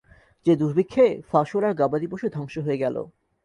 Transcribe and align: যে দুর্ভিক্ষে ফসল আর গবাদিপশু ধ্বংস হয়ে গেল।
যে 0.45 0.53
দুর্ভিক্ষে 0.55 1.05
ফসল 1.29 1.63
আর 1.63 1.73
গবাদিপশু 1.73 2.25
ধ্বংস 2.29 2.55
হয়ে 2.57 2.81
গেল। 2.83 2.95